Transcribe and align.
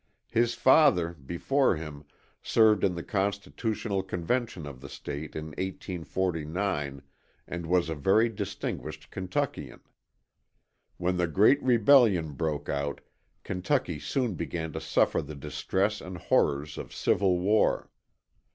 His 0.31 0.55
father, 0.55 1.13
before 1.13 1.75
him, 1.75 2.05
served 2.41 2.83
in 2.83 2.95
the 2.95 3.03
constitutional 3.03 4.01
convention 4.01 4.65
of 4.65 4.81
the 4.81 4.89
State 4.89 5.35
in 5.35 5.49
1849 5.59 7.03
and 7.47 7.65
was 7.67 7.87
a 7.87 7.93
very 7.93 8.27
distinguished 8.27 9.11
Kentuckian. 9.11 9.81
When 10.97 11.17
the 11.17 11.27
great 11.27 11.61
rebellion 11.61 12.31
broke 12.31 12.67
out, 12.67 13.01
Kentucky 13.43 13.99
soon 13.99 14.33
began 14.33 14.73
to 14.73 14.81
suffer 14.81 15.21
the 15.21 15.35
distress 15.35 16.01
and 16.01 16.17
horrors 16.17 16.79
of 16.79 16.91
civil 16.95 17.37
war. 17.37 17.91